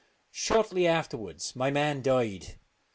Shortly 0.31 0.87
afterwards 0.87 1.55
my 1.55 1.69
man 1.69 2.01
died. 2.01 2.55